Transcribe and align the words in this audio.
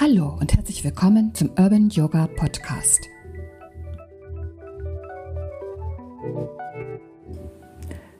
Hallo 0.00 0.36
und 0.40 0.54
herzlich 0.54 0.82
willkommen 0.84 1.34
zum 1.34 1.50
Urban 1.50 1.90
Yoga 1.90 2.26
Podcast. 2.26 3.08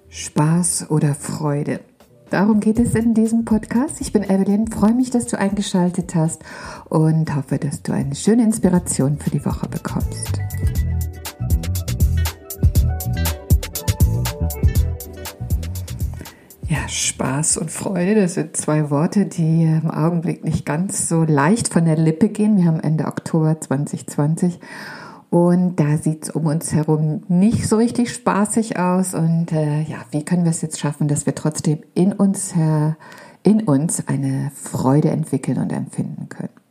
Spaß 0.09 0.91
oder 0.91 1.15
Freude? 1.15 1.81
Darum 2.31 2.61
geht 2.61 2.79
es 2.79 2.95
in 2.95 3.15
diesem 3.15 3.45
Podcast. 3.45 4.01
Ich 4.01 4.13
bin 4.13 4.23
Evelyn, 4.23 4.69
freue 4.69 4.95
mich, 4.95 5.11
dass 5.11 5.27
du 5.27 5.39
eingeschaltet 5.39 6.15
hast 6.15 6.43
und 6.89 7.35
hoffe, 7.35 7.59
dass 7.59 7.83
du 7.83 7.93
eine 7.93 8.15
schöne 8.15 8.45
Inspiration 8.45 9.19
für 9.19 9.31
die 9.31 9.45
Woche 9.45 9.69
bekommst. 9.69 10.41
Ja, 16.73 16.89
Spaß 16.89 17.59
und 17.59 17.71
Freude, 17.71 18.15
das 18.15 18.33
sind 18.33 18.57
zwei 18.57 18.89
Worte, 18.89 19.27
die 19.27 19.65
im 19.65 19.91
Augenblick 19.91 20.43
nicht 20.43 20.65
ganz 20.65 21.07
so 21.07 21.23
leicht 21.23 21.69
von 21.71 21.85
der 21.85 21.99
Lippe 21.99 22.31
gehen. 22.31 22.57
Wir 22.57 22.65
haben 22.65 22.81
Ende 22.81 23.05
Oktober 23.05 23.61
2020 23.61 24.59
und 25.29 25.77
da 25.77 25.99
sieht 25.99 26.23
es 26.23 26.31
um 26.31 26.47
uns 26.47 26.73
herum 26.73 27.25
nicht 27.29 27.69
so 27.69 27.77
richtig 27.77 28.11
spaßig 28.11 28.79
aus. 28.79 29.13
Und 29.13 29.53
äh, 29.53 29.83
ja, 29.83 29.99
wie 30.13 30.25
können 30.25 30.45
wir 30.45 30.51
es 30.51 30.63
jetzt 30.63 30.81
schaffen, 30.81 31.09
dass 31.09 31.27
wir 31.27 31.35
trotzdem 31.35 31.81
in 31.93 32.15
uns, 32.15 32.55
äh, 32.57 32.93
in 33.43 33.65
uns 33.65 34.09
eine 34.09 34.51
Freude 34.55 35.11
entwickeln 35.11 35.59
und 35.59 35.75
empfinden 35.75 36.31
können? 36.31 36.62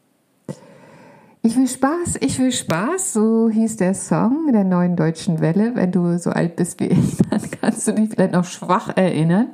Ich 1.44 1.58
will 1.58 1.68
Spaß, 1.68 2.18
ich 2.20 2.38
will 2.38 2.52
Spaß, 2.52 3.14
so 3.14 3.50
hieß 3.50 3.78
der 3.78 3.96
Song 3.96 4.52
der 4.54 4.64
neuen 4.64 4.96
deutschen 4.96 5.42
Welle. 5.42 5.72
Wenn 5.74 5.92
du 5.92 6.20
so 6.20 6.30
alt 6.30 6.56
bist 6.56 6.80
wie 6.80 6.90
ich, 6.90 7.18
dann 7.32 7.42
kannst 7.60 7.88
du 7.88 7.94
dich 7.94 8.12
vielleicht 8.12 8.34
noch 8.34 8.46
schwach 8.46 8.96
erinnern. 8.96 9.48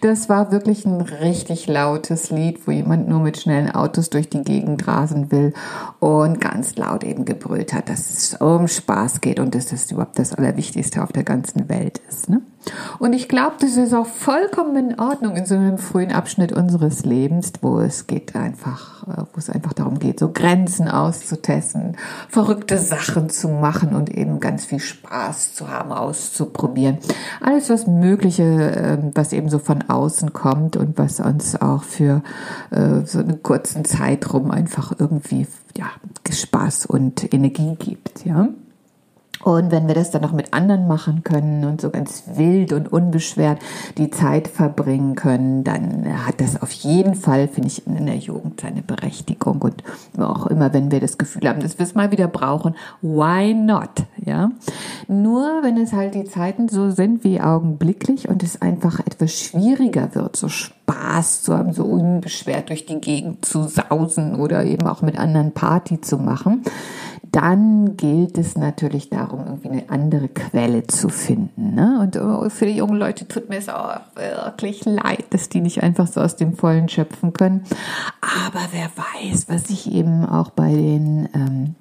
Das 0.00 0.30
war 0.30 0.50
wirklich 0.50 0.86
ein 0.86 1.02
richtig 1.02 1.66
lautes 1.66 2.30
Lied, 2.30 2.66
wo 2.66 2.70
jemand 2.70 3.06
nur 3.10 3.20
mit 3.20 3.36
schnellen 3.36 3.70
Autos 3.70 4.08
durch 4.08 4.30
die 4.30 4.44
Gegend 4.44 4.88
rasen 4.88 5.30
will 5.30 5.52
und 6.00 6.40
ganz 6.40 6.74
laut 6.76 7.04
eben 7.04 7.26
gebrüllt 7.26 7.74
hat, 7.74 7.90
dass 7.90 8.10
es 8.10 8.34
um 8.40 8.66
Spaß 8.66 9.20
geht 9.20 9.38
und 9.38 9.54
dass 9.54 9.66
das 9.66 9.90
überhaupt 9.92 10.18
das 10.18 10.32
Allerwichtigste 10.32 11.02
auf 11.02 11.12
der 11.12 11.24
ganzen 11.24 11.68
Welt 11.68 12.00
ist. 12.08 12.30
Ne? 12.30 12.40
Und 12.98 13.12
ich 13.12 13.28
glaube, 13.28 13.56
das 13.60 13.76
ist 13.76 13.94
auch 13.94 14.06
vollkommen 14.06 14.76
in 14.76 15.00
Ordnung 15.00 15.36
in 15.36 15.46
so 15.46 15.54
einem 15.54 15.78
frühen 15.78 16.12
Abschnitt 16.12 16.52
unseres 16.52 17.04
Lebens, 17.04 17.52
wo 17.60 17.80
es 17.80 18.06
geht 18.06 18.34
einfach, 18.34 19.06
äh, 19.06 19.22
wo 19.32 19.38
es 19.38 19.50
einfach 19.50 19.72
darum 19.72 19.98
geht, 19.98 20.18
so 20.18 20.30
Grenzen 20.32 20.88
auszutesten, 20.88 21.96
verrückte 22.28 22.78
Sachen 22.78 23.30
zu 23.30 23.48
machen 23.48 23.94
und 23.94 24.10
eben 24.10 24.40
ganz 24.40 24.64
viel 24.64 24.80
Spaß 24.80 25.54
zu 25.54 25.68
haben, 25.68 25.92
auszuprobieren. 25.92 26.98
Alles, 27.40 27.70
was 27.70 27.86
Mögliche, 27.86 28.42
ähm, 28.42 29.12
was 29.14 29.32
eben 29.32 29.48
so 29.48 29.58
von 29.58 29.82
außen 29.82 30.32
kommt 30.32 30.76
und 30.76 30.98
was 30.98 31.20
uns 31.20 31.60
auch 31.60 31.82
für 31.82 32.22
äh, 32.70 33.04
so 33.04 33.20
einen 33.20 33.42
kurzen 33.42 33.84
Zeitraum 33.84 34.50
einfach 34.50 34.92
irgendwie, 34.98 35.46
ja, 35.76 35.86
Spaß 36.30 36.86
und 36.86 37.32
Energie 37.32 37.76
gibt, 37.78 38.24
ja. 38.24 38.48
Und 39.42 39.70
wenn 39.70 39.86
wir 39.86 39.94
das 39.94 40.10
dann 40.10 40.22
noch 40.22 40.32
mit 40.32 40.52
anderen 40.52 40.86
machen 40.88 41.22
können 41.22 41.64
und 41.64 41.80
so 41.80 41.90
ganz 41.90 42.24
wild 42.34 42.72
und 42.72 42.92
unbeschwert 42.92 43.58
die 43.98 44.10
Zeit 44.10 44.48
verbringen 44.48 45.14
können, 45.14 45.62
dann 45.62 46.26
hat 46.26 46.40
das 46.40 46.60
auf 46.60 46.72
jeden 46.72 47.14
Fall, 47.14 47.48
finde 47.48 47.68
ich, 47.68 47.86
in 47.86 48.06
der 48.06 48.16
Jugend 48.16 48.60
seine 48.60 48.82
Berechtigung. 48.82 49.62
Und 49.62 49.82
auch 50.18 50.46
immer, 50.46 50.72
wenn 50.72 50.90
wir 50.90 51.00
das 51.00 51.18
Gefühl 51.18 51.48
haben, 51.48 51.60
dass 51.60 51.78
wir 51.78 51.84
es 51.84 51.94
mal 51.94 52.10
wieder 52.10 52.28
brauchen, 52.28 52.74
why 53.02 53.54
not? 53.54 54.04
Ja. 54.24 54.50
Nur 55.08 55.62
wenn 55.62 55.76
es 55.76 55.92
halt 55.92 56.14
die 56.14 56.24
Zeiten 56.24 56.68
so 56.68 56.90
sind 56.90 57.24
wie 57.24 57.40
augenblicklich 57.40 58.28
und 58.28 58.42
es 58.42 58.60
einfach 58.62 59.00
etwas 59.00 59.32
schwieriger 59.32 60.14
wird, 60.14 60.36
so 60.36 60.48
Spaß 60.48 61.42
zu 61.42 61.56
haben, 61.56 61.72
so 61.72 61.84
unbeschwert 61.84 62.68
durch 62.68 62.86
die 62.86 63.00
Gegend 63.00 63.44
zu 63.44 63.64
sausen 63.64 64.36
oder 64.36 64.64
eben 64.64 64.86
auch 64.86 65.02
mit 65.02 65.18
anderen 65.18 65.52
Party 65.52 66.00
zu 66.00 66.16
machen, 66.18 66.62
dann 67.32 67.96
gilt 67.96 68.38
es 68.38 68.56
natürlich 68.56 69.10
darum, 69.10 69.40
irgendwie 69.46 69.68
eine 69.68 69.90
andere 69.90 70.28
Quelle 70.28 70.86
zu 70.86 71.08
finden. 71.08 71.74
Ne? 71.74 71.98
Und 72.00 72.16
oh, 72.16 72.48
für 72.48 72.66
die 72.66 72.76
jungen 72.76 72.96
Leute 72.98 73.28
tut 73.28 73.48
mir 73.48 73.58
es 73.58 73.68
auch 73.68 74.00
wirklich 74.14 74.84
leid, 74.84 75.24
dass 75.30 75.48
die 75.48 75.60
nicht 75.60 75.82
einfach 75.82 76.06
so 76.06 76.20
aus 76.20 76.36
dem 76.36 76.54
Vollen 76.54 76.88
schöpfen 76.88 77.32
können. 77.32 77.64
Aber 78.20 78.60
wer 78.72 78.90
weiß, 78.96 79.48
was 79.48 79.64
sich 79.64 79.90
eben 79.92 80.24
auch 80.24 80.50
bei 80.50 80.72
den 80.72 81.28
ähm, 81.34 81.74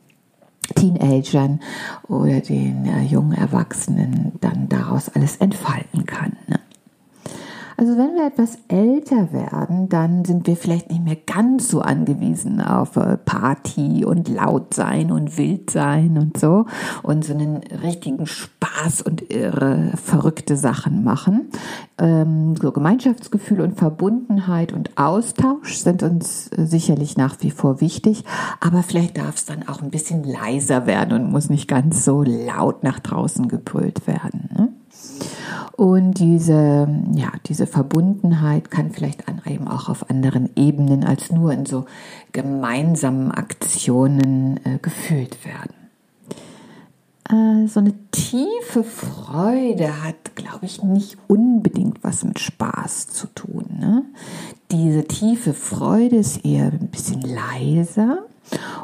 Teenagern 0.73 1.59
oder 2.07 2.41
den 2.41 2.85
äh, 2.85 3.03
jungen 3.03 3.33
Erwachsenen 3.33 4.33
dann 4.41 4.67
daraus 4.69 5.09
alles 5.09 5.37
entfalten 5.37 6.05
kann. 6.05 6.33
Ne? 6.47 6.59
Also 7.77 7.97
wenn 7.97 8.15
wir 8.15 8.25
etwas 8.25 8.57
älter 8.69 9.33
werden, 9.33 9.89
dann 9.89 10.23
sind 10.23 10.47
wir 10.47 10.55
vielleicht 10.55 10.89
nicht 10.89 11.03
mehr 11.03 11.17
ganz 11.17 11.67
so 11.67 11.81
angewiesen 11.81 12.61
auf 12.61 12.95
äh, 12.95 13.17
Party 13.17 14.05
und 14.05 14.29
laut 14.29 14.73
sein 14.73 15.11
und 15.11 15.37
wild 15.37 15.71
sein 15.71 16.17
und 16.17 16.37
so 16.37 16.65
und 17.03 17.25
so 17.25 17.33
einen 17.33 17.57
richtigen 17.83 18.25
Spaß 18.25 19.01
und 19.01 19.29
irre, 19.31 19.91
verrückte 19.95 20.55
Sachen 20.55 21.03
machen. 21.03 21.49
Ähm, 21.97 22.55
so 22.55 22.71
Gemeinschaftsgefühl 22.71 23.59
und 23.61 23.77
Verbundenheit 23.77 24.71
und 24.71 24.97
Austausch 24.97 25.75
sind 25.75 26.01
uns 26.01 26.49
äh, 26.49 26.65
sicherlich 26.65 27.17
nach 27.17 27.35
wie 27.41 27.51
vor 27.51 27.81
wichtig, 27.81 28.23
aber 28.61 28.83
vielleicht 28.83 29.17
darf 29.17 29.35
es 29.35 29.45
dann 29.45 29.67
auch 29.67 29.81
ein 29.81 29.91
bisschen 29.91 30.23
leiser 30.23 30.85
werden 30.85 31.13
und 31.13 31.31
muss 31.31 31.49
nicht 31.49 31.67
ganz 31.67 32.05
so 32.05 32.23
laut 32.23 32.83
nach 32.83 32.99
draußen 32.99 33.49
gebrüllt 33.49 34.07
werden. 34.07 34.49
Ne? 34.55 34.74
Und 35.75 36.13
diese, 36.13 36.87
ja, 37.13 37.33
diese 37.47 37.67
Verbundenheit 37.67 38.71
kann 38.71 38.91
vielleicht 38.91 39.25
eben 39.45 39.67
auch 39.67 39.89
auf 39.89 40.09
anderen 40.09 40.49
Ebenen 40.55 41.03
als 41.03 41.31
nur 41.31 41.51
in 41.51 41.65
so 41.65 41.85
gemeinsamen 42.31 43.31
Aktionen 43.31 44.59
äh, 44.63 44.79
gefühlt 44.81 45.37
werden. 45.45 45.73
Äh, 47.29 47.67
so 47.67 47.79
eine 47.81 47.93
tiefe 48.11 48.83
Freude 48.83 50.03
hat, 50.03 50.35
glaube 50.35 50.65
ich, 50.65 50.81
nicht 50.83 51.17
unbedingt 51.27 52.03
was 52.03 52.23
mit 52.23 52.39
Spaß 52.39 53.09
zu 53.09 53.27
tun. 53.27 53.65
Ne? 53.77 54.03
Diese 54.71 55.05
tiefe 55.05 55.53
Freude 55.53 56.17
ist 56.17 56.45
eher 56.45 56.71
ein 56.71 56.87
bisschen 56.87 57.21
leiser 57.21 58.19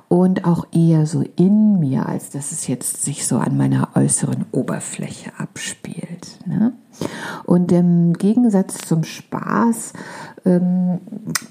und 0.10 0.46
auch 0.46 0.68
eher 0.74 1.06
so 1.06 1.24
in 1.36 1.80
mir, 1.80 2.08
als 2.08 2.32
dass 2.32 2.52
es 2.52 2.68
jetzt 2.68 3.04
sich 3.04 3.28
so 3.28 3.38
an 3.38 3.58
meiner 3.58 3.90
äußeren 3.96 4.46
Oberfläche 4.52 5.32
abspielt. 5.38 5.81
Und 7.46 7.72
im 7.72 8.14
Gegensatz 8.14 8.78
zum 8.88 9.04
Spaß 9.04 9.94
ähm, 10.46 11.00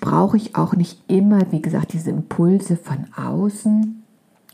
brauche 0.01 0.37
ich 0.37 0.57
auch 0.57 0.75
nicht 0.75 1.03
immer, 1.09 1.41
wie 1.51 1.63
gesagt, 1.63 1.93
diese 1.93 2.11
Impulse 2.11 2.77
von 2.77 3.07
außen 3.17 4.03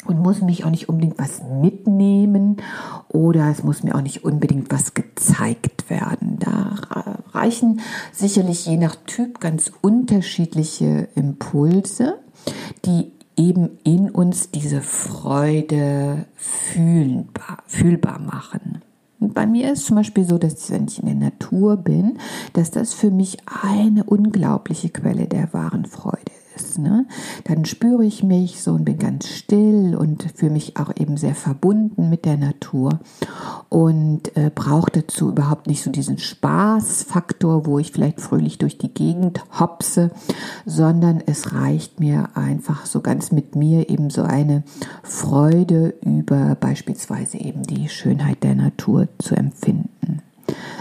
und 0.06 0.20
muss 0.20 0.40
mich 0.40 0.64
auch 0.64 0.70
nicht 0.70 0.88
unbedingt 0.88 1.18
was 1.18 1.42
mitnehmen 1.42 2.58
oder 3.08 3.50
es 3.50 3.62
muss 3.62 3.82
mir 3.82 3.94
auch 3.94 4.02
nicht 4.02 4.24
unbedingt 4.24 4.70
was 4.70 4.94
gezeigt 4.94 5.90
werden. 5.90 6.38
Da 6.38 6.76
reichen 7.32 7.80
sicherlich 8.12 8.66
je 8.66 8.76
nach 8.76 8.96
Typ 9.06 9.40
ganz 9.40 9.72
unterschiedliche 9.82 11.08
Impulse, 11.14 12.18
die 12.84 13.12
eben 13.36 13.78
in 13.84 14.10
uns 14.10 14.50
diese 14.50 14.80
Freude 14.80 16.26
fühlbar 17.66 18.18
machen. 18.18 18.65
Bei 19.36 19.46
mir 19.46 19.70
ist 19.70 19.84
zum 19.84 19.96
Beispiel 19.96 20.24
so, 20.24 20.38
dass 20.38 20.70
wenn 20.70 20.86
ich 20.88 20.98
in 20.98 21.04
der 21.04 21.14
Natur 21.14 21.76
bin, 21.76 22.16
dass 22.54 22.70
das 22.70 22.94
für 22.94 23.10
mich 23.10 23.36
eine 23.44 24.02
unglaubliche 24.04 24.88
Quelle 24.88 25.26
der 25.26 25.52
wahren 25.52 25.84
Freude 25.84 26.32
ist. 26.56 26.78
Ne? 26.78 27.04
Dann 27.44 27.66
spüre 27.66 28.02
ich 28.02 28.22
mich 28.22 28.62
so 28.62 28.72
und 28.72 28.86
bin 28.86 28.96
ganz 28.98 29.28
still 29.28 29.94
und 29.94 30.22
fühle 30.34 30.52
mich 30.52 30.78
auch 30.78 30.90
eben 30.96 31.18
sehr 31.18 31.34
verbunden 31.34 32.08
mit 32.08 32.24
der 32.24 32.38
Natur 32.38 32.98
und 33.76 34.34
äh, 34.38 34.50
brauche 34.54 34.90
dazu 34.90 35.28
überhaupt 35.28 35.66
nicht 35.66 35.82
so 35.82 35.90
diesen 35.90 36.16
Spaßfaktor, 36.16 37.66
wo 37.66 37.78
ich 37.78 37.92
vielleicht 37.92 38.22
fröhlich 38.22 38.56
durch 38.56 38.78
die 38.78 38.88
Gegend 38.88 39.44
hopse, 39.60 40.12
sondern 40.64 41.22
es 41.26 41.52
reicht 41.52 42.00
mir 42.00 42.30
einfach 42.32 42.86
so 42.86 43.02
ganz 43.02 43.32
mit 43.32 43.54
mir 43.54 43.90
eben 43.90 44.08
so 44.08 44.22
eine 44.22 44.62
Freude 45.02 45.92
über 46.00 46.54
beispielsweise 46.58 47.36
eben 47.36 47.64
die 47.64 47.90
Schönheit 47.90 48.44
der 48.44 48.54
Natur 48.54 49.08
zu 49.18 49.34
empfinden. 49.34 50.22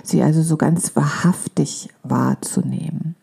Sie 0.02 0.24
also 0.24 0.42
so 0.42 0.56
ganz 0.56 0.96
wahrhaftig 0.96 1.90
wahrzunehmen. 2.04 3.18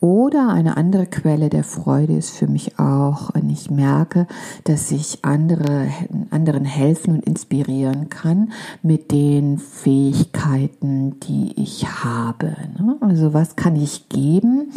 Oder 0.00 0.50
eine 0.50 0.76
andere 0.76 1.06
Quelle 1.06 1.48
der 1.48 1.64
Freude 1.64 2.16
ist 2.16 2.30
für 2.30 2.46
mich 2.46 2.78
auch, 2.78 3.34
wenn 3.34 3.48
ich 3.48 3.70
merke, 3.70 4.26
dass 4.64 4.90
ich 4.90 5.24
andere, 5.24 5.88
anderen 6.30 6.66
helfen 6.66 7.14
und 7.14 7.24
inspirieren 7.24 8.10
kann 8.10 8.52
mit 8.82 9.10
den 9.10 9.58
Fähigkeiten, 9.58 11.18
die 11.20 11.54
ich 11.56 11.86
habe. 12.04 12.56
Ne? 12.78 12.96
Also 13.00 13.32
was 13.32 13.56
kann 13.56 13.74
ich 13.76 14.10
geben 14.10 14.70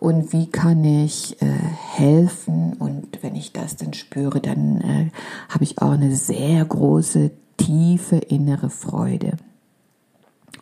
und 0.00 0.32
wie 0.32 0.46
kann 0.46 0.82
ich 0.84 1.40
äh, 1.40 1.46
helfen? 1.46 2.72
Und 2.78 3.22
wenn 3.22 3.36
ich 3.36 3.52
das 3.52 3.76
dann 3.76 3.94
spüre, 3.94 4.40
dann 4.40 4.80
äh, 4.80 5.10
habe 5.48 5.62
ich 5.62 5.80
auch 5.80 5.92
eine 5.92 6.14
sehr 6.16 6.64
große, 6.64 7.30
tiefe 7.56 8.16
innere 8.16 8.70
Freude. 8.70 9.36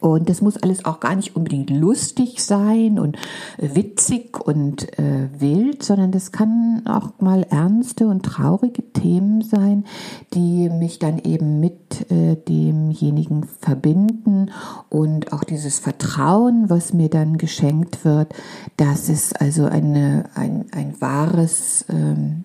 Und 0.03 0.29
das 0.29 0.43
muss 0.43 0.57
alles 0.57 0.85
auch 0.85 0.99
gar 0.99 1.15
nicht 1.15 1.37
unbedingt 1.37 1.71
lustig 1.71 2.43
sein 2.43 2.99
und 2.99 3.17
witzig 3.57 4.45
und 4.45 4.99
äh, 4.99 5.29
wild, 5.39 5.85
sondern 5.85 6.11
das 6.11 6.33
kann 6.33 6.83
auch 6.87 7.21
mal 7.21 7.47
ernste 7.49 8.09
und 8.09 8.25
traurige 8.25 8.83
Themen 8.93 9.43
sein, 9.43 9.85
die 10.35 10.69
mich 10.71 10.99
dann 10.99 11.21
eben 11.21 11.61
mit 11.61 12.11
äh, 12.11 12.35
demjenigen 12.35 13.45
verbinden 13.45 14.51
und 14.89 15.33
auch 15.33 15.45
dieses 15.45 15.79
Vertrauen, 15.79 16.69
was 16.69 16.93
mir 16.93 17.09
dann 17.09 17.39
geschenkt 17.39 18.05
wird, 18.05 18.35
dass 18.77 19.09
es 19.09 19.33
also 19.33 19.67
eine, 19.67 20.25
ein, 20.35 20.65
ein 20.73 21.01
wahres 21.01 21.85
ähm, 21.89 22.43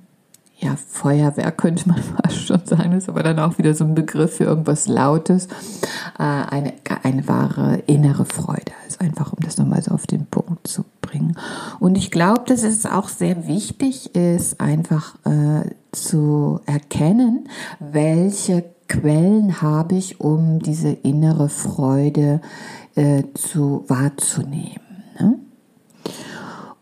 ja, 0.59 0.75
Feuerwerk 0.75 1.57
könnte 1.57 1.87
man 1.87 2.01
fast 2.23 2.47
schon 2.47 2.65
sagen, 2.65 2.93
ist 2.93 3.09
aber 3.09 3.23
dann 3.23 3.39
auch 3.39 3.57
wieder 3.57 3.73
so 3.73 3.83
ein 3.83 3.95
Begriff 3.95 4.37
für 4.37 4.45
irgendwas 4.45 4.87
Lautes, 4.87 5.47
äh, 6.17 6.23
eine, 6.23 6.73
eine 7.03 7.27
wahre 7.27 7.77
innere 7.85 8.25
Freude. 8.25 8.71
Also 8.85 8.99
einfach, 8.99 9.33
um 9.33 9.39
das 9.41 9.57
nochmal 9.57 9.81
so 9.81 9.91
auf 9.91 10.07
den 10.07 10.25
Punkt 10.25 10.67
zu 10.67 10.83
bringen. 11.01 11.37
Und 11.79 11.97
ich 11.97 12.11
glaube, 12.11 12.43
dass 12.47 12.63
es 12.63 12.85
auch 12.85 13.09
sehr 13.09 13.47
wichtig 13.47 14.15
ist, 14.15 14.59
einfach 14.59 15.15
äh, 15.25 15.69
zu 15.91 16.59
erkennen, 16.65 17.47
welche 17.79 18.63
Quellen 18.87 19.61
habe 19.61 19.95
ich, 19.95 20.19
um 20.19 20.59
diese 20.59 20.89
innere 20.89 21.49
Freude 21.49 22.41
äh, 22.95 23.23
zu 23.33 23.83
wahrzunehmen. 23.87 25.03
Ne? 25.19 25.39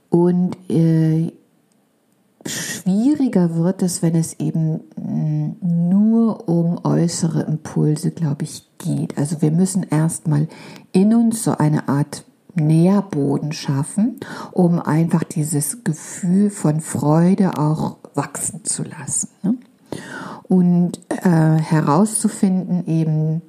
Und 0.09 0.57
äh, 0.69 1.31
schwieriger 2.45 3.55
wird 3.55 3.81
es, 3.81 4.01
wenn 4.01 4.15
es 4.15 4.39
eben 4.39 4.81
mm, 4.95 5.89
nur 5.89 6.47
um 6.47 6.79
äußere 6.83 7.43
Impulse, 7.43 8.11
glaube 8.11 8.43
ich, 8.43 8.67
geht. 8.77 9.17
Also 9.17 9.41
wir 9.41 9.51
müssen 9.51 9.83
erstmal 9.83 10.47
in 10.91 11.13
uns 11.13 11.43
so 11.43 11.57
eine 11.57 11.87
Art 11.87 12.23
Nährboden 12.55 13.51
schaffen, 13.51 14.19
um 14.51 14.79
einfach 14.79 15.23
dieses 15.23 15.83
Gefühl 15.83 16.49
von 16.49 16.81
Freude 16.81 17.57
auch 17.57 17.97
wachsen 18.13 18.63
zu 18.63 18.83
lassen. 18.83 19.29
Ne? 19.43 19.57
Und 20.43 20.99
äh, 21.09 21.29
herauszufinden 21.29 22.87
eben, 22.87 23.41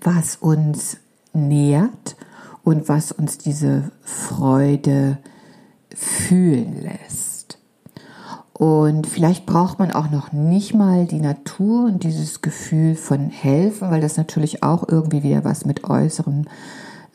was 0.00 0.36
uns 0.36 0.98
nährt 1.32 2.16
und 2.64 2.88
was 2.88 3.12
uns 3.12 3.38
diese 3.38 3.90
Freude 4.02 5.18
fühlen 5.94 6.82
lässt. 6.82 7.07
Und 8.58 9.06
vielleicht 9.06 9.46
braucht 9.46 9.78
man 9.78 9.92
auch 9.92 10.10
noch 10.10 10.32
nicht 10.32 10.74
mal 10.74 11.06
die 11.06 11.20
Natur 11.20 11.84
und 11.84 12.02
dieses 12.02 12.42
Gefühl 12.42 12.96
von 12.96 13.30
helfen, 13.30 13.88
weil 13.88 14.00
das 14.00 14.16
natürlich 14.16 14.64
auch 14.64 14.88
irgendwie 14.88 15.22
wieder 15.22 15.44
was 15.44 15.64
mit 15.64 15.84
Äußerem 15.84 16.44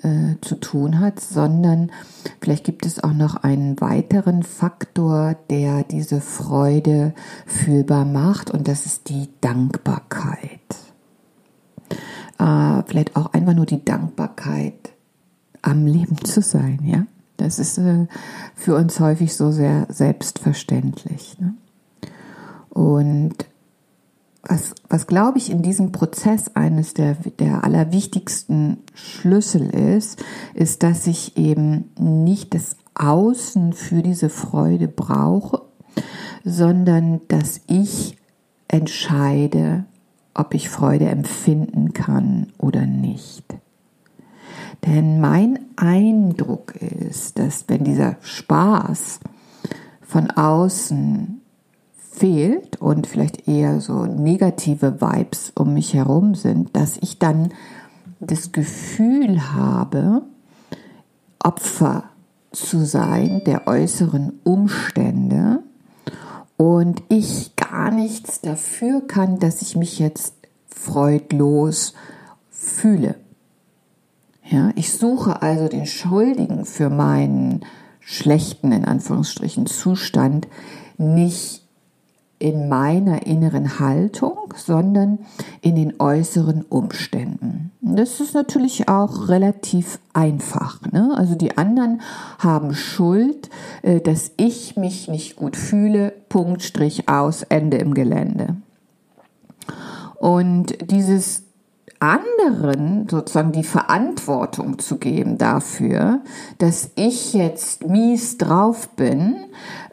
äh, 0.04 0.36
zu 0.40 0.56
tun 0.56 1.01
hat, 1.01 1.19
sondern 1.19 1.92
vielleicht 2.40 2.63
gibt 2.63 2.86
es 2.86 3.04
auch 3.04 3.12
noch 3.12 3.36
einen 3.36 3.81
weiteren 3.81 4.44
Faktor, 4.44 5.36
der 5.50 5.84
diese 5.84 6.22
Freude 6.22 7.13
fühlbar 7.45 8.06
macht 8.06 8.50
und 8.50 8.69
das 8.69 8.86
ist 8.86 9.10
die 9.10 9.28
Dankbarkeit. 9.42 10.62
Äh, 12.40 12.84
vielleicht 12.86 13.18
auch 13.18 13.34
einfach 13.34 13.54
nur 13.54 13.66
die 13.66 13.84
Dankbarkeit, 13.84 14.94
am 15.62 15.86
Leben 15.86 16.24
zu 16.24 16.42
sein, 16.42 16.80
ja. 16.84 17.06
Das 17.38 17.59
ist 17.59 17.77
äh, 17.77 18.07
für 18.56 18.75
uns 18.75 19.00
häufig 19.00 19.35
so 19.35 19.51
sehr 19.51 19.88
selbstverständlich. 19.89 21.38
Ne? 21.39 21.56
Und 22.69 23.35
was, 24.44 24.75
was 24.89 25.07
glaube 25.07 25.38
ich 25.38 25.50
in 25.50 25.62
diesem 25.62 25.91
Prozess 25.91 26.51
eines 26.56 26.94
der, 26.94 27.15
der 27.39 27.63
allerwichtigsten 27.63 28.77
Schlüssel 28.94 29.69
ist, 29.69 30.24
ist, 30.53 30.83
dass 30.83 31.07
ich 31.07 31.38
eben 31.38 31.91
nicht 31.97 32.53
das 32.53 32.75
Außen 32.95 33.74
für 33.74 34.03
diese 34.03 34.30
Freude 34.30 34.88
brauche, 34.88 35.62
sondern 36.44 37.21
dass 37.30 37.62
ich 37.68 38.18
entscheide, 38.68 39.85
ob 40.33 40.53
ich 40.53 40.69
Freude 40.69 41.07
empfinden 41.07 41.94
kann 41.94 42.47
oder 42.57 42.85
nicht. 42.85 43.45
Denn 44.85 45.21
mein 45.21 45.59
Eindruck 45.77 46.75
ist, 46.75 47.39
dass 47.39 47.65
wenn 47.68 47.83
dieser 47.83 48.18
Spaß 48.21 49.19
von 50.01 50.30
außen 50.31 51.41
fehlt 51.95 52.81
und 52.81 53.07
vielleicht 53.07 53.47
eher 53.47 53.80
so 53.81 54.06
negative 54.06 55.01
Vibes 55.01 55.51
um 55.56 55.74
mich 55.74 55.94
herum 55.94 56.35
sind, 56.35 56.75
dass 56.75 56.97
ich 57.01 57.18
dann 57.18 57.50
das 58.19 58.51
Gefühl 58.51 59.53
habe, 59.53 60.21
Opfer 61.39 62.03
zu 62.51 62.85
sein 62.85 63.41
der 63.45 63.68
äußeren 63.68 64.39
Umstände 64.44 65.63
und 66.57 67.01
ich 67.09 67.56
gar 67.56 67.91
nichts 67.91 68.41
dafür 68.41 69.01
kann, 69.07 69.39
dass 69.39 69.62
ich 69.62 69.75
mich 69.75 70.00
jetzt 70.00 70.35
freudlos 70.68 71.94
fühle. 72.51 73.15
Ja, 74.54 74.70
ich 74.76 74.94
suche 74.94 75.42
also 75.42 75.68
den 75.68 75.88
Schuldigen 75.88 76.66
für 76.66 76.92
meinen 76.92 77.66
schlechten, 78.00 78.72
in 78.72 78.86
Anführungsstrichen, 78.86 79.66
Zustand 79.66 80.48
nicht 81.00 81.64
in 82.38 82.70
meiner 82.70 83.26
inneren 83.26 83.80
Haltung, 83.80 84.54
sondern 84.56 85.18
in 85.62 85.76
den 85.76 86.00
äußeren 86.00 86.62
Umständen. 86.70 87.72
Das 87.82 88.20
ist 88.20 88.36
natürlich 88.36 88.90
auch 88.90 89.28
relativ 89.28 89.98
einfach. 90.14 90.80
Ne? 90.92 91.16
Also 91.18 91.34
die 91.34 91.58
anderen 91.58 92.02
haben 92.38 92.76
Schuld, 92.76 93.50
äh, 93.82 94.02
dass 94.02 94.34
ich 94.38 94.78
mich 94.78 95.08
nicht 95.08 95.36
gut 95.36 95.58
fühle. 95.58 96.14
Punkt, 96.30 96.62
Strich 96.62 97.10
aus, 97.10 97.42
Ende 97.42 97.78
im 97.78 97.96
Gelände. 97.96 98.58
Und 100.20 100.92
dieses 100.92 101.42
anderen 102.04 103.08
sozusagen 103.10 103.54
die 103.54 103.64
Verantwortung 103.64 104.78
zu 104.78 104.98
geben 104.98 105.38
dafür, 105.38 106.22
dass 106.58 106.92
ich 106.96 107.34
jetzt 107.34 107.88
mies 107.88 108.38
drauf 108.38 108.90
bin, 108.90 109.36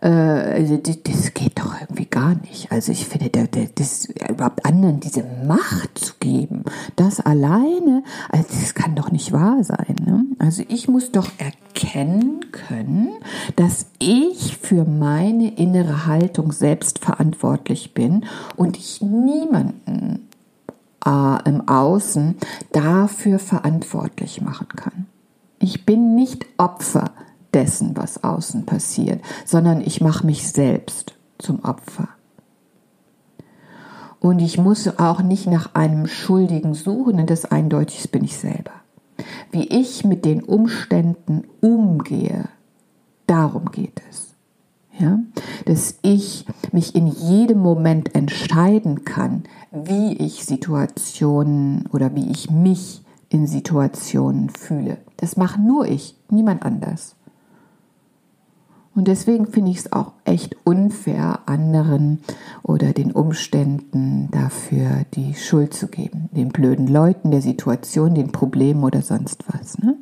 äh, 0.01 0.79
das 1.05 1.35
geht 1.35 1.61
doch 1.61 1.81
irgendwie 1.81 2.07
gar 2.07 2.35
nicht. 2.35 2.73
Also 2.73 2.91
ich 2.91 3.07
finde, 3.07 3.31
das 3.75 4.07
überhaupt 4.29 4.67
anderen 4.67 4.99
diese 4.99 5.25
Macht 5.47 5.99
zu 5.99 6.15
geben, 6.19 6.65
das 6.97 7.21
alleine, 7.21 8.03
also 8.29 8.47
das 8.61 8.75
kann 8.75 8.97
doch 8.97 9.13
nicht 9.13 9.33
wahr 9.33 9.63
sein. 9.63 9.95
Ne? 10.05 10.25
Also 10.41 10.65
ich 10.69 10.89
muss 10.89 11.13
doch 11.13 11.31
erkennen 11.39 12.47
können, 12.51 13.11
dass 13.55 13.87
ich 14.01 14.57
für 14.57 14.85
meine 14.85 15.55
innere 15.55 16.07
Haltung 16.07 16.51
selbst 16.51 16.99
verantwortlich 16.99 17.95
bin 17.95 18.25
und 18.57 18.77
ich 18.77 19.01
niemanden 19.01 20.30
äh, 21.07 21.49
im 21.49 21.69
Außen 21.69 22.37
dafür 22.73 23.39
verantwortlich 23.39 24.41
machen 24.41 24.69
kann. 24.69 25.07
Ich 25.59 25.85
bin 25.85 26.15
nicht 26.15 26.47
Opfer 26.57 27.13
dessen, 27.53 27.97
was 27.97 28.25
außen 28.25 28.67
passiert, 28.67 29.23
sondern 29.45 29.81
ich 29.81 30.01
mache 30.01 30.27
mich 30.27 30.51
selbst 30.51 31.15
zum 31.39 31.65
Opfer. 31.65 32.09
Und 34.21 34.41
ich 34.41 34.59
muss 34.59 34.99
auch 34.99 35.23
nicht 35.23 35.47
nach 35.47 35.75
einem 35.75 36.07
Schuldigen 36.07 36.75
suchen, 36.75 37.17
denn 37.17 37.27
das 37.27 37.47
eindeutig 37.47 38.11
bin 38.11 38.23
ich 38.25 38.37
selber. 38.37 38.73
Wie 39.51 39.67
ich 39.67 40.05
mit 40.05 40.25
den 40.25 40.43
Umständen 40.43 41.45
umgehe, 41.61 42.49
darum 43.27 43.71
geht 43.71 44.03
es. 44.11 44.30
Ja? 45.01 45.19
Dass 45.65 45.99
ich 46.03 46.47
mich 46.73 46.95
in 46.95 47.07
jedem 47.07 47.59
Moment 47.59 48.15
entscheiden 48.15 49.05
kann, 49.05 49.45
wie 49.73 50.13
ich 50.15 50.45
Situationen 50.45 51.87
oder 51.93 52.15
wie 52.15 52.31
ich 52.31 52.51
mich 52.51 53.03
in 53.29 53.47
Situationen 53.47 54.51
fühle. 54.51 54.99
Das 55.17 55.37
mache 55.37 55.61
nur 55.61 55.87
ich, 55.87 56.17
niemand 56.31 56.65
anders. 56.65 57.17
Und 58.95 59.07
deswegen 59.07 59.47
finde 59.47 59.71
ich 59.71 59.79
es 59.79 59.93
auch 59.93 60.13
echt 60.25 60.57
unfair, 60.65 61.41
anderen 61.47 62.19
oder 62.63 62.93
den 62.93 63.13
Umständen 63.13 64.29
dafür 64.33 65.05
die 65.15 65.35
Schuld 65.35 65.75
zu 65.75 65.87
geben. 65.87 66.29
Den 66.33 66.49
blöden 66.49 66.89
Leuten, 66.89 67.31
der 67.31 67.41
Situation, 67.41 68.15
den 68.15 68.33
Problemen 68.33 68.83
oder 68.83 69.01
sonst 69.01 69.45
was. 69.47 69.79
Ne? 69.79 69.97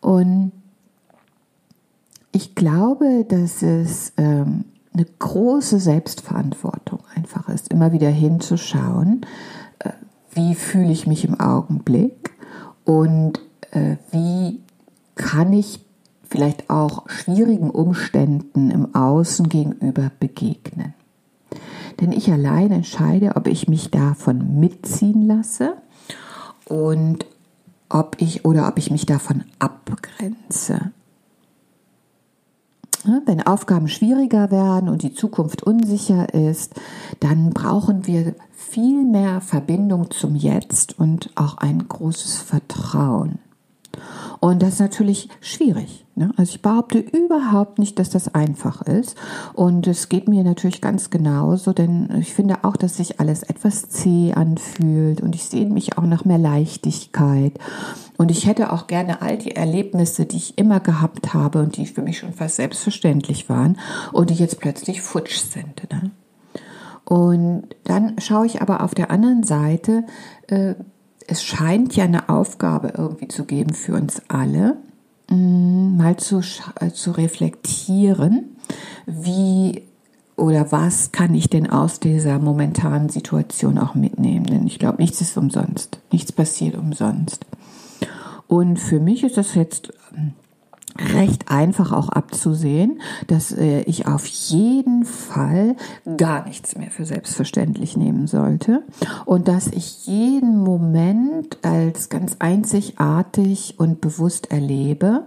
Und 0.00 0.52
ich 2.36 2.54
glaube, 2.54 3.24
dass 3.26 3.62
es 3.62 4.12
ähm, 4.18 4.66
eine 4.92 5.06
große 5.06 5.80
Selbstverantwortung 5.80 7.00
einfach 7.14 7.48
ist, 7.48 7.72
immer 7.72 7.92
wieder 7.92 8.10
hinzuschauen, 8.10 9.22
äh, 9.78 9.92
wie 10.32 10.54
fühle 10.54 10.92
ich 10.92 11.06
mich 11.06 11.24
im 11.24 11.40
Augenblick 11.40 12.34
und 12.84 13.40
äh, 13.70 13.96
wie 14.10 14.60
kann 15.14 15.54
ich 15.54 15.80
vielleicht 16.28 16.68
auch 16.68 17.08
schwierigen 17.08 17.70
Umständen 17.70 18.70
im 18.70 18.94
Außen 18.94 19.48
gegenüber 19.48 20.10
begegnen. 20.20 20.92
Denn 22.02 22.12
ich 22.12 22.30
allein 22.30 22.70
entscheide, 22.70 23.36
ob 23.36 23.46
ich 23.46 23.66
mich 23.66 23.90
davon 23.90 24.60
mitziehen 24.60 25.26
lasse 25.26 25.78
und 26.66 27.24
ob 27.88 28.16
ich 28.18 28.44
oder 28.44 28.68
ob 28.68 28.76
ich 28.76 28.90
mich 28.90 29.06
davon 29.06 29.44
abgrenze. 29.58 30.92
Wenn 33.24 33.42
Aufgaben 33.42 33.88
schwieriger 33.88 34.50
werden 34.50 34.88
und 34.88 35.02
die 35.02 35.14
Zukunft 35.14 35.62
unsicher 35.62 36.34
ist, 36.34 36.74
dann 37.20 37.50
brauchen 37.50 38.06
wir 38.06 38.34
viel 38.52 39.04
mehr 39.04 39.40
Verbindung 39.40 40.10
zum 40.10 40.34
Jetzt 40.34 40.98
und 40.98 41.30
auch 41.36 41.58
ein 41.58 41.86
großes 41.86 42.38
Vertrauen. 42.38 43.38
Und 44.40 44.62
das 44.62 44.74
ist 44.74 44.80
natürlich 44.80 45.28
schwierig. 45.40 46.06
Ne? 46.14 46.32
Also 46.36 46.54
ich 46.54 46.62
behaupte 46.62 46.98
überhaupt 46.98 47.78
nicht, 47.78 47.98
dass 47.98 48.10
das 48.10 48.34
einfach 48.34 48.82
ist. 48.82 49.16
Und 49.54 49.86
es 49.86 50.08
geht 50.08 50.28
mir 50.28 50.44
natürlich 50.44 50.80
ganz 50.80 51.10
genauso, 51.10 51.72
denn 51.72 52.08
ich 52.20 52.32
finde 52.32 52.64
auch, 52.64 52.76
dass 52.76 52.96
sich 52.96 53.20
alles 53.20 53.42
etwas 53.42 53.88
zäh 53.88 54.32
anfühlt 54.32 55.20
und 55.20 55.34
ich 55.34 55.44
sehne 55.44 55.72
mich 55.72 55.98
auch 55.98 56.04
nach 56.04 56.24
mehr 56.24 56.38
Leichtigkeit. 56.38 57.58
Und 58.16 58.30
ich 58.30 58.46
hätte 58.46 58.72
auch 58.72 58.86
gerne 58.86 59.20
all 59.20 59.36
die 59.36 59.54
Erlebnisse, 59.54 60.24
die 60.24 60.38
ich 60.38 60.58
immer 60.58 60.80
gehabt 60.80 61.34
habe 61.34 61.60
und 61.60 61.76
die 61.76 61.86
für 61.86 62.02
mich 62.02 62.18
schon 62.18 62.32
fast 62.32 62.56
selbstverständlich 62.56 63.48
waren 63.48 63.78
und 64.12 64.30
die 64.30 64.34
jetzt 64.34 64.58
plötzlich 64.58 65.02
futsch 65.02 65.36
sind. 65.38 65.82
Ne? 65.92 66.10
Und 67.04 67.64
dann 67.84 68.18
schaue 68.18 68.46
ich 68.46 68.62
aber 68.62 68.82
auf 68.82 68.94
der 68.94 69.10
anderen 69.10 69.44
Seite, 69.44 70.04
äh, 70.48 70.74
es 71.26 71.42
scheint 71.42 71.96
ja 71.96 72.04
eine 72.04 72.28
Aufgabe 72.28 72.94
irgendwie 72.96 73.28
zu 73.28 73.44
geben 73.44 73.74
für 73.74 73.94
uns 73.94 74.22
alle, 74.28 74.76
mm, 75.28 75.96
mal 75.96 76.16
zu, 76.16 76.40
äh, 76.80 76.90
zu 76.90 77.12
reflektieren, 77.12 78.56
wie 79.06 79.82
oder 80.36 80.70
was 80.70 81.12
kann 81.12 81.34
ich 81.34 81.48
denn 81.48 81.70
aus 81.70 81.98
dieser 81.98 82.38
momentanen 82.38 83.08
Situation 83.08 83.78
auch 83.78 83.94
mitnehmen? 83.94 84.44
Denn 84.44 84.66
ich 84.66 84.78
glaube, 84.78 85.00
nichts 85.00 85.22
ist 85.22 85.36
umsonst. 85.38 85.98
Nichts 86.12 86.30
passiert 86.30 86.76
umsonst. 86.76 87.46
Und 88.46 88.78
für 88.78 89.00
mich 89.00 89.24
ist 89.24 89.38
das 89.38 89.54
jetzt 89.54 89.94
ähm, 90.14 90.34
recht 91.14 91.50
einfach 91.50 91.92
auch 91.92 92.08
abzusehen, 92.08 93.00
dass 93.26 93.52
äh, 93.52 93.80
ich 93.82 94.06
auf 94.06 94.26
jeden 94.26 95.04
Fall 95.04 95.76
gar 96.16 96.46
nichts 96.46 96.76
mehr 96.76 96.90
für 96.90 97.04
selbstverständlich 97.04 97.96
nehmen 97.96 98.26
sollte 98.26 98.82
und 99.24 99.48
dass 99.48 99.68
ich 99.68 100.06
jeden 100.06 100.62
Moment 100.62 101.58
als 101.62 102.08
ganz 102.08 102.36
einzigartig 102.38 103.74
und 103.78 104.00
bewusst 104.00 104.50
erlebe 104.50 105.24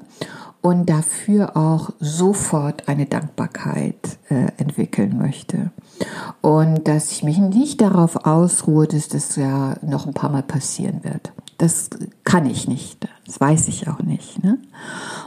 und 0.62 0.90
dafür 0.90 1.56
auch 1.56 1.92
sofort 2.00 2.88
eine 2.88 3.06
Dankbarkeit 3.06 4.18
äh, 4.30 4.52
entwickeln 4.58 5.18
möchte. 5.18 5.72
Und 6.42 6.88
dass 6.88 7.12
ich 7.12 7.24
mich 7.24 7.38
nicht 7.38 7.82
darauf 7.82 8.26
ausruhe, 8.26 8.88
dass 8.88 9.08
das 9.08 9.36
ja 9.36 9.76
noch 9.82 10.06
ein 10.06 10.14
paar 10.14 10.30
Mal 10.30 10.44
passieren 10.44 11.04
wird. 11.04 11.32
Das 11.60 11.90
kann 12.24 12.46
ich 12.46 12.68
nicht. 12.68 13.08
Das 13.26 13.40
weiß 13.40 13.68
ich 13.68 13.88
auch 13.90 14.02
nicht. 14.02 14.42
Ne? 14.44 14.58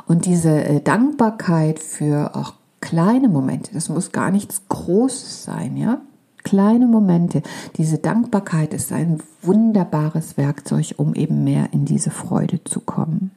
Und 0.07 0.25
diese 0.25 0.65
äh, 0.65 0.81
Dankbarkeit 0.81 1.79
für 1.79 2.35
auch 2.35 2.55
kleine 2.81 3.29
Momente, 3.29 3.73
das 3.75 3.91
muss 3.91 4.13
gar 4.13 4.31
nichts 4.31 4.63
Großes 4.69 5.45
sein, 5.45 5.77
ja. 5.77 6.01
Kleine 6.43 6.89
Momente. 6.89 7.43
Diese 7.77 7.99
Dankbarkeit 7.99 8.75
ist 8.75 8.91
ein 8.91 9.23
wunderbares 9.43 10.37
Werkzeug, 10.37 10.95
um 10.97 11.15
eben 11.15 11.45
mehr 11.45 11.69
in 11.73 11.85
diese 11.85 12.11
Freude 12.11 12.65
zu 12.65 12.81
kommen. 12.81 13.31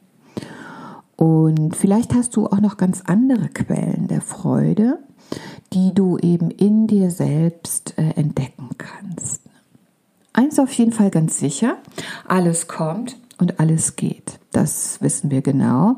Und 1.14 1.76
vielleicht 1.76 2.14
hast 2.14 2.34
du 2.34 2.46
auch 2.46 2.60
noch 2.60 2.78
ganz 2.78 3.02
andere 3.06 3.48
Quellen 3.48 4.08
der 4.08 4.22
Freude, 4.22 4.98
die 5.72 5.94
du 5.94 6.18
eben 6.18 6.50
in 6.50 6.86
dir 6.86 7.10
selbst 7.10 7.94
äh, 7.96 8.10
entdecken 8.16 8.70
kannst. 8.78 9.45
Eins 10.36 10.58
auf 10.58 10.72
jeden 10.74 10.92
Fall 10.92 11.10
ganz 11.10 11.38
sicher, 11.38 11.78
alles 12.28 12.68
kommt 12.68 13.16
und 13.38 13.58
alles 13.58 13.96
geht. 13.96 14.38
Das 14.52 15.00
wissen 15.00 15.30
wir 15.30 15.40
genau. 15.40 15.96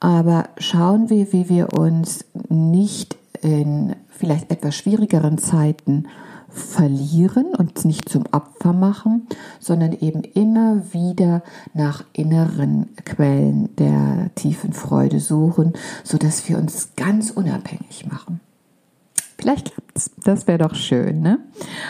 Aber 0.00 0.48
schauen 0.58 1.08
wir, 1.08 1.32
wie 1.32 1.48
wir 1.48 1.72
uns 1.72 2.24
nicht 2.48 3.16
in 3.42 3.94
vielleicht 4.10 4.50
etwas 4.50 4.74
schwierigeren 4.74 5.38
Zeiten 5.38 6.08
verlieren 6.48 7.54
und 7.56 7.84
nicht 7.84 8.08
zum 8.08 8.24
Opfer 8.32 8.72
machen, 8.72 9.28
sondern 9.60 9.92
eben 9.92 10.22
immer 10.22 10.92
wieder 10.92 11.44
nach 11.72 12.02
inneren 12.12 12.88
Quellen 13.04 13.76
der 13.76 14.30
tiefen 14.34 14.72
Freude 14.72 15.20
suchen, 15.20 15.74
sodass 16.02 16.48
wir 16.48 16.58
uns 16.58 16.90
ganz 16.96 17.30
unabhängig 17.30 18.06
machen. 18.10 18.40
Vielleicht 19.38 19.72
klappt's. 19.96 20.10
Das 20.24 20.46
wäre 20.46 20.58
doch 20.58 20.74
schön, 20.74 21.20
ne? 21.20 21.38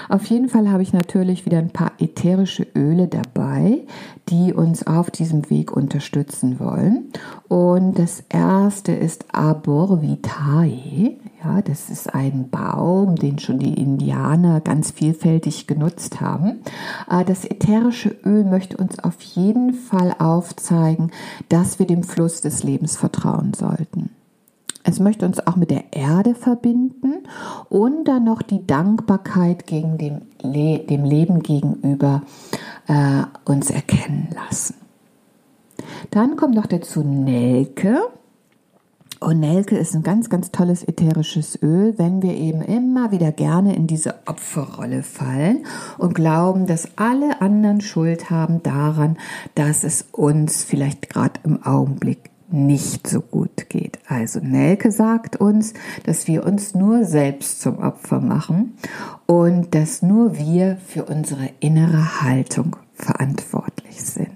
Auf 0.09 0.26
jeden 0.26 0.49
Fall 0.49 0.71
habe 0.71 0.83
ich 0.83 0.93
natürlich 0.93 1.47
wieder 1.47 1.59
ein 1.59 1.71
paar 1.71 1.93
ätherische 1.99 2.67
Öle 2.75 3.09
dabei, 3.09 3.87
die 4.29 4.53
uns 4.53 4.87
auf 4.87 5.11
diesem 5.11 5.49
Weg 5.50 5.73
unterstützen 5.73 6.59
wollen. 6.59 7.12
Und 7.49 7.99
das 7.99 8.25
erste 8.29 8.93
ist 8.93 9.26
Arbor 9.33 10.03
Vitae. 10.03 11.17
Ja, 11.45 11.62
das 11.62 11.91
ist 11.91 12.12
ein 12.12 12.49
Baum, 12.50 13.15
den 13.17 13.38
schon 13.38 13.59
die 13.59 13.75
Indianer 13.75 14.61
ganz 14.61 14.91
vielfältig 14.91 15.67
genutzt 15.67 16.21
haben. 16.21 16.62
Äh, 17.09 17.25
das 17.25 17.45
ätherische 17.45 18.17
Öl 18.25 18.45
möchte 18.45 18.76
uns 18.76 18.99
auf 18.99 19.21
jeden 19.23 19.75
Fall 19.75 20.15
aufzeigen, 20.19 21.12
dass 21.49 21.79
wir 21.79 21.87
dem 21.87 22.03
Fluss 22.03 22.41
des 22.41 22.65
Lebens 22.65 22.97
vertrauen 22.97 23.53
sollten. 23.55 24.11
Es 24.88 25.00
möchte 25.00 25.26
uns 25.26 25.45
auch 25.45 25.57
mit 25.57 25.73
der 25.73 25.93
Erde 25.93 26.37
verbinden 26.37 27.26
und 27.69 28.05
dann 28.05 28.23
noch 28.23 28.40
die 28.40 28.64
Dankbarkeit 28.64 29.66
gegen 29.66 29.99
dem, 29.99 30.23
Le 30.40 30.78
dem 30.78 31.05
Leben 31.05 31.43
gegenüber 31.43 32.23
äh, 32.87 33.23
uns 33.45 33.71
erkennen 33.71 34.28
lassen. 34.33 34.76
Dann 36.12 36.37
kommt 36.37 36.55
noch 36.55 36.66
dazu 36.66 37.02
Nelke. 37.02 37.99
Und 39.19 39.40
Nelke 39.40 39.76
ist 39.76 39.95
ein 39.97 40.05
ganz, 40.05 40.31
ganz 40.31 40.52
tolles 40.52 40.87
ätherisches 40.87 41.61
Öl, 41.62 41.95
wenn 41.97 42.23
wir 42.23 42.35
eben 42.35 42.61
immer 42.61 43.11
wieder 43.11 43.33
gerne 43.33 43.75
in 43.75 43.88
diese 43.88 44.14
Opferrolle 44.26 45.02
fallen 45.02 45.64
und 45.99 46.14
glauben, 46.14 46.66
dass 46.66 46.97
alle 46.97 47.40
anderen 47.40 47.81
Schuld 47.81 48.31
haben 48.31 48.62
daran, 48.62 49.16
dass 49.57 49.83
es 49.83 50.07
uns 50.12 50.62
vielleicht 50.62 51.09
gerade 51.09 51.40
im 51.43 51.64
Augenblick 51.64 52.31
nicht 52.49 53.07
so 53.09 53.21
gut 53.21 53.69
geht. 53.69 53.99
Also 54.09 54.41
Nelke 54.41 54.93
sagt 54.93 55.37
uns, 55.37 55.75
dass 56.05 56.26
wir 56.26 56.45
uns 56.45 56.75
nur 56.75 57.05
selbst 57.05 57.61
zum 57.61 57.79
Opfer 57.79 58.21
machen 58.21 58.76
und 59.26 59.75
dass 59.75 60.03
nur 60.03 60.38
wir 60.38 60.79
für 60.87 61.05
unsere 61.05 61.50
innere 61.61 62.23
Haltung 62.23 62.76
verantwortlich 62.95 64.03
sind. 64.03 64.31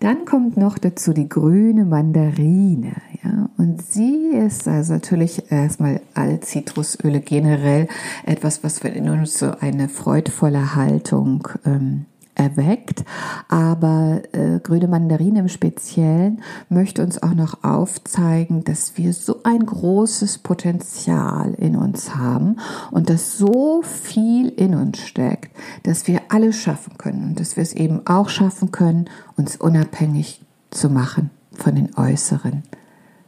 Dann 0.00 0.24
kommt 0.24 0.56
noch 0.56 0.78
dazu 0.78 1.12
die 1.12 1.28
grüne 1.28 1.84
Mandarine. 1.84 2.92
Ja, 3.22 3.50
und 3.58 3.82
sie 3.82 4.30
ist 4.32 4.66
also 4.66 4.94
natürlich 4.94 5.52
erstmal 5.52 6.00
alle 6.14 6.40
Zitrusöle 6.40 7.20
generell 7.20 7.86
etwas, 8.24 8.64
was 8.64 8.78
in 8.78 9.10
uns 9.10 9.38
so 9.38 9.52
eine 9.60 9.90
freudvolle 9.90 10.74
Haltung 10.74 11.46
ähm, 11.66 12.06
erweckt. 12.40 13.04
Aber 13.48 14.22
äh, 14.32 14.58
grüne 14.60 14.88
Mandarine 14.88 15.40
im 15.40 15.48
Speziellen 15.48 16.42
möchte 16.68 17.02
uns 17.02 17.22
auch 17.22 17.34
noch 17.34 17.62
aufzeigen, 17.62 18.64
dass 18.64 18.96
wir 18.96 19.12
so 19.12 19.42
ein 19.44 19.64
großes 19.64 20.38
Potenzial 20.38 21.54
in 21.54 21.76
uns 21.76 22.16
haben 22.16 22.56
und 22.90 23.10
dass 23.10 23.36
so 23.36 23.82
viel 23.82 24.48
in 24.48 24.74
uns 24.74 24.98
steckt, 24.98 25.54
dass 25.82 26.06
wir 26.06 26.22
alles 26.30 26.56
schaffen 26.56 26.96
können 26.96 27.24
und 27.24 27.40
dass 27.40 27.56
wir 27.56 27.62
es 27.62 27.74
eben 27.74 28.06
auch 28.06 28.30
schaffen 28.30 28.72
können, 28.72 29.10
uns 29.36 29.56
unabhängig 29.56 30.40
zu 30.70 30.88
machen 30.88 31.30
von 31.52 31.74
den 31.74 31.94
äußeren 31.96 32.62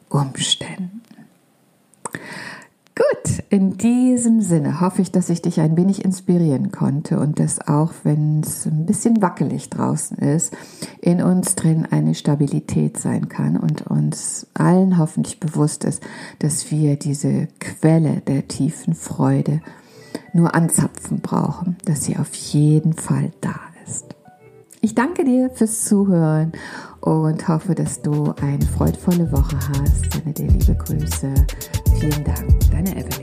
Umständen. 0.09 1.03
Gut, 2.95 3.43
in 3.49 3.79
diesem 3.79 4.43
Sinne 4.43 4.83
hoffe 4.83 5.01
ich, 5.01 5.11
dass 5.11 5.31
ich 5.31 5.41
dich 5.41 5.61
ein 5.61 5.79
wenig 5.79 6.05
inspirieren 6.05 6.73
konnte 6.73 7.19
und 7.19 7.39
dass 7.39 7.67
auch, 7.67 7.93
wenn 8.03 8.41
es 8.41 8.67
ein 8.67 8.85
bisschen 8.85 9.23
wackelig 9.23 9.71
draußen 9.71 10.19
ist, 10.19 10.55
in 11.01 11.23
uns 11.23 11.55
drin 11.55 11.87
eine 11.91 12.15
Stabilität 12.15 12.99
sein 12.99 13.31
kann 13.31 13.57
und 13.57 13.87
uns 13.87 14.47
allen 14.53 14.99
hoffentlich 14.99 15.41
bewusst 15.41 15.85
ist, 15.85 16.03
dass 16.41 16.71
wir 16.71 16.97
diese 16.97 17.49
Quelle 17.61 18.21
der 18.21 18.47
tiefen 18.47 18.95
Freude 18.95 19.63
nur 20.35 20.55
anzapfen 20.55 21.21
brauchen, 21.21 21.77
dass 21.87 22.05
sie 22.05 22.19
auf 22.19 22.35
jeden 22.35 22.93
Fall 22.93 23.31
da 23.41 23.59
ist. 23.87 24.15
Ich 24.85 24.97
danke 24.97 25.23
dir 25.23 25.49
fürs 25.49 25.85
Zuhören 25.85 26.51
und 27.01 27.47
hoffe, 27.47 27.77
dass 27.77 28.03
du 28.03 28.35
eine 28.43 28.67
freudvolle 28.67 29.31
Woche 29.31 29.57
hast. 29.69 30.13
Sende 30.13 30.33
dir 30.33 30.49
liebe 30.49 30.75
Grüße. 30.75 31.33
Vielen 32.01 32.25
Dank, 32.25 32.59
deine 32.73 32.91
Evelyn. 32.97 33.22